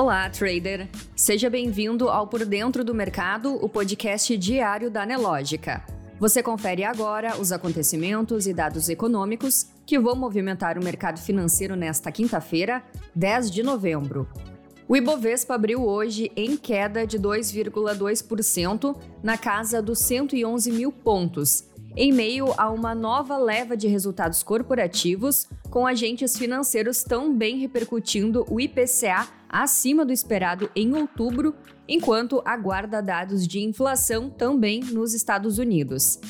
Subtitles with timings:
[0.00, 0.88] Olá, trader!
[1.16, 5.84] Seja bem-vindo ao Por Dentro do Mercado, o podcast diário da Nelógica.
[6.20, 12.12] Você confere agora os acontecimentos e dados econômicos que vão movimentar o mercado financeiro nesta
[12.12, 12.80] quinta-feira,
[13.12, 14.28] 10 de novembro.
[14.86, 21.64] O Ibovespa abriu hoje em queda de 2,2% na casa dos 111 mil pontos,
[21.96, 28.60] em meio a uma nova leva de resultados corporativos, com agentes financeiros também repercutindo o
[28.60, 31.54] IPCA acima do esperado em outubro,
[31.88, 36.20] enquanto aguarda dados de inflação também nos Estados Unidos.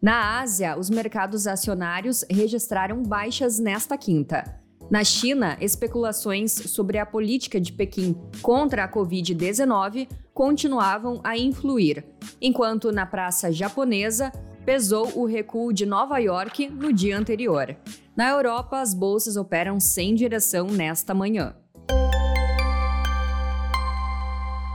[0.00, 4.60] Na Ásia, os mercados acionários registraram baixas nesta quinta.
[4.90, 12.04] Na China, especulações sobre a política de Pequim contra a Covid-19 continuavam a influir,
[12.40, 14.30] enquanto na praça japonesa,
[14.64, 17.76] pesou o recuo de Nova York no dia anterior.
[18.16, 21.56] Na Europa, as bolsas operam sem direção nesta manhã.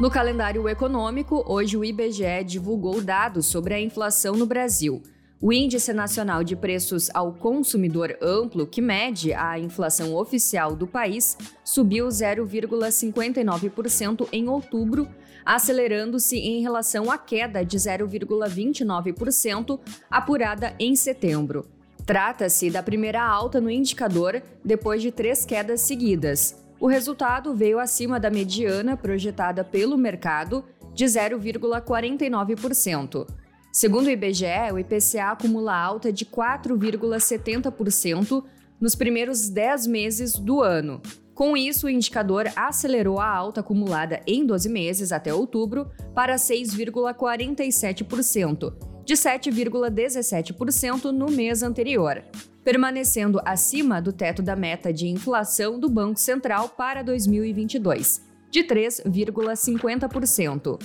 [0.00, 5.00] No calendário econômico, hoje o IBGE divulgou dados sobre a inflação no Brasil.
[5.40, 11.38] O Índice Nacional de Preços ao Consumidor Amplo, que mede a inflação oficial do país,
[11.62, 15.06] subiu 0,59% em outubro,
[15.46, 19.78] acelerando-se em relação à queda de 0,29%
[20.10, 21.68] apurada em setembro.
[22.04, 26.63] Trata-se da primeira alta no indicador depois de três quedas seguidas.
[26.84, 33.26] O resultado veio acima da mediana projetada pelo mercado de 0,49%.
[33.72, 38.44] Segundo o IBGE, o IPCA acumula alta de 4,70%
[38.78, 41.00] nos primeiros 10 meses do ano.
[41.34, 48.74] Com isso, o indicador acelerou a alta acumulada em 12 meses até outubro para 6,47%,
[49.06, 52.22] de 7,17% no mês anterior,
[52.64, 60.80] permanecendo acima do teto da meta de inflação do Banco Central para 2022, de 3,50%.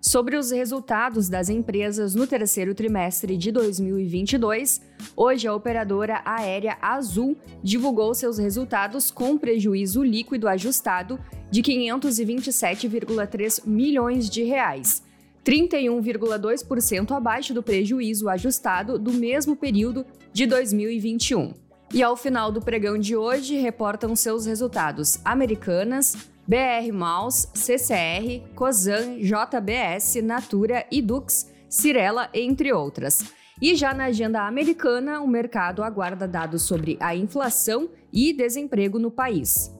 [0.00, 4.80] Sobre os resultados das empresas no terceiro trimestre de 2022,
[5.16, 11.18] hoje a operadora aérea Azul divulgou seus resultados com prejuízo líquido ajustado
[11.50, 15.02] de 527,3 milhões de reais,
[15.48, 21.54] 31,2% abaixo do prejuízo ajustado do mesmo período de 2021.
[21.94, 29.20] E ao final do pregão de hoje, reportam seus resultados Americanas, BR Maus, CCR, Cosan,
[29.20, 33.24] JBS, Natura e Dux, Cirela, entre outras.
[33.60, 39.10] E já na agenda americana, o mercado aguarda dados sobre a inflação e desemprego no
[39.10, 39.74] país.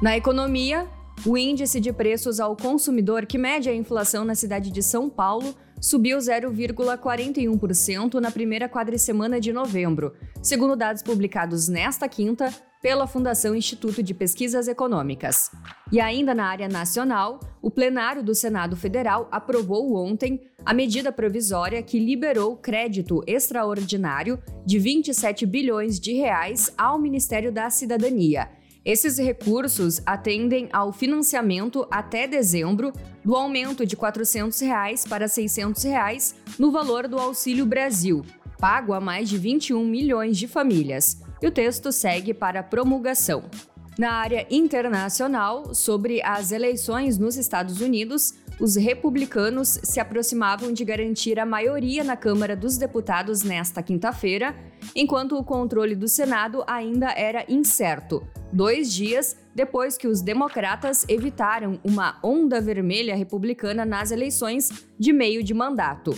[0.00, 0.88] Na economia,
[1.24, 5.54] o índice de preços ao consumidor que mede a inflação na cidade de São Paulo
[5.80, 14.02] subiu 0,41% na primeira quadricemana de novembro, segundo dados publicados nesta quinta pela Fundação Instituto
[14.02, 15.50] de Pesquisas Econômicas.
[15.90, 21.82] E ainda na área nacional, o plenário do Senado Federal aprovou ontem a medida provisória
[21.82, 28.48] que liberou crédito extraordinário de 27 bilhões de reais ao Ministério da Cidadania.
[28.86, 32.92] Esses recursos atendem ao financiamento até dezembro
[33.24, 38.24] do aumento de 400 reais para 600 reais no valor do Auxílio Brasil,
[38.60, 43.50] pago a mais de 21 milhões de famílias e o texto segue para promulgação.
[43.98, 51.38] Na área internacional, sobre as eleições nos Estados Unidos, os republicanos se aproximavam de garantir
[51.38, 54.54] a maioria na Câmara dos Deputados nesta quinta-feira,
[54.94, 61.80] enquanto o controle do Senado ainda era incerto, dois dias depois que os democratas evitaram
[61.82, 66.14] uma onda vermelha republicana nas eleições de meio de mandato.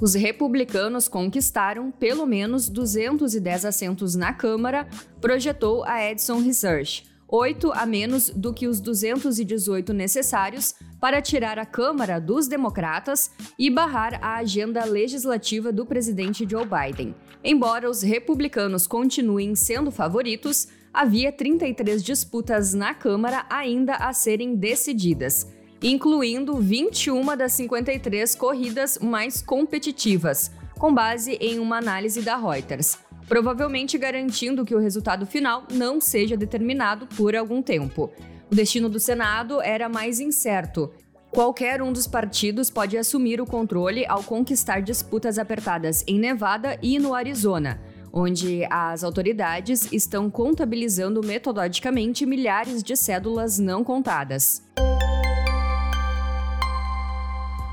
[0.00, 4.88] Os republicanos conquistaram pelo menos 210 assentos na Câmara,
[5.20, 11.64] projetou a Edison Research, oito a menos do que os 218 necessários para tirar a
[11.64, 17.14] Câmara dos democratas e barrar a agenda legislativa do presidente Joe Biden.
[17.44, 25.46] Embora os republicanos continuem sendo favoritos, havia 33 disputas na Câmara ainda a serem decididas
[25.82, 32.98] incluindo 21 das 53 corridas mais competitivas, com base em uma análise da Reuters,
[33.28, 38.10] provavelmente garantindo que o resultado final não seja determinado por algum tempo.
[38.50, 40.92] O destino do Senado era mais incerto.
[41.30, 46.98] Qualquer um dos partidos pode assumir o controle ao conquistar disputas apertadas em Nevada e
[46.98, 47.80] no Arizona,
[48.12, 54.62] onde as autoridades estão contabilizando metodologicamente milhares de cédulas não contadas.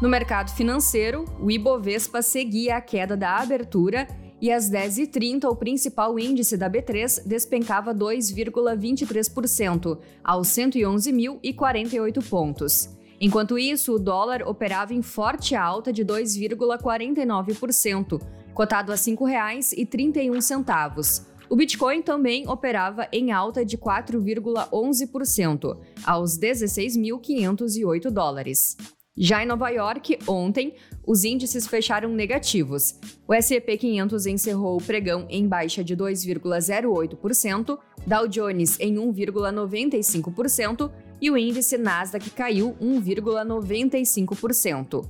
[0.01, 4.07] No mercado financeiro, o Ibovespa seguia a queda da abertura
[4.42, 12.98] e às 10h30 o principal índice da B3 despencava 2,23%, aos 111.048 pontos.
[13.19, 18.22] Enquanto isso, o dólar operava em forte alta de 2,49%,
[18.54, 21.25] cotado a R$ 5,31.
[21.50, 28.78] O Bitcoin também operava em alta de 4,11%, aos 16.508 dólares.
[29.21, 30.75] Já em Nova York, ontem,
[31.06, 32.95] os índices fecharam negativos.
[33.27, 37.77] O S&P 500 encerrou o pregão em baixa de 2,08%,
[38.07, 40.89] Dow Jones em 1,95%
[41.19, 45.06] e o índice Nasdaq caiu 1,95%.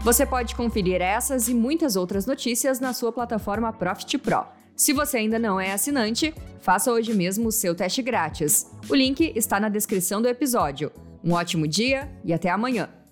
[0.00, 4.46] Você pode conferir essas e muitas outras notícias na sua plataforma Profit Pro.
[4.76, 8.70] Se você ainda não é assinante, faça hoje mesmo o seu teste grátis.
[8.88, 10.90] O link está na descrição do episódio.
[11.22, 13.03] Um ótimo dia e até amanhã!